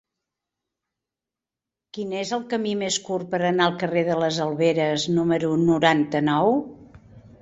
[1.97, 6.51] Quin és el camí més curt per anar al carrer de les Alberes número noranta-nou?